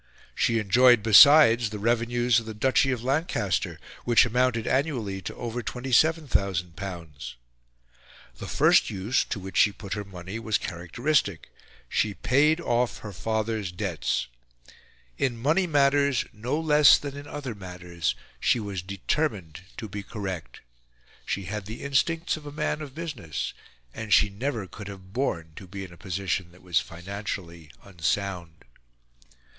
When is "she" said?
0.33-0.57, 9.57-9.71, 11.87-12.15, 18.39-18.59, 21.27-21.43, 24.11-24.29